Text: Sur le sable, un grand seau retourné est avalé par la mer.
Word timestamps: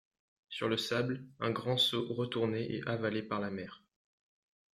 Sur 0.49 0.67
le 0.67 0.77
sable, 0.77 1.23
un 1.39 1.51
grand 1.51 1.77
seau 1.77 2.07
retourné 2.11 2.73
est 2.75 2.87
avalé 2.87 3.21
par 3.21 3.39
la 3.39 3.51
mer. 3.51 3.83